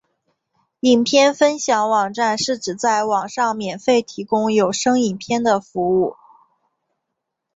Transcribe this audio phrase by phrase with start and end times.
[0.79, 6.15] 影片分享网站是指在网上免费提供有声影片的服务。